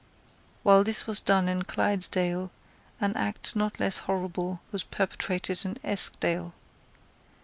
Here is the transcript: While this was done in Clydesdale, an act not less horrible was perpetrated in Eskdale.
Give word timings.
While 0.63 0.83
this 0.83 1.05
was 1.05 1.19
done 1.19 1.47
in 1.47 1.61
Clydesdale, 1.61 2.49
an 2.99 3.15
act 3.15 3.55
not 3.55 3.79
less 3.79 3.99
horrible 4.09 4.59
was 4.71 4.81
perpetrated 4.83 5.63
in 5.63 5.77
Eskdale. 5.83 6.55